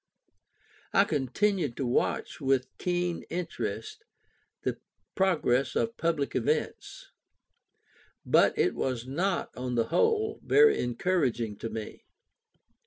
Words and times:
I 0.93 1.03
continued 1.03 1.77
to 1.77 1.85
watch 1.85 2.41
with 2.41 2.75
keen 2.79 3.21
interest 3.29 4.03
the 4.63 4.79
progress 5.13 5.75
of 5.75 5.95
public 5.95 6.35
events. 6.35 7.11
But 8.25 8.57
it 8.57 8.73
was 8.73 9.05
not, 9.05 9.55
on 9.55 9.75
the 9.75 9.89
whole, 9.89 10.39
very 10.43 10.79
encouraging 10.79 11.57
to 11.57 11.69
me. 11.69 12.05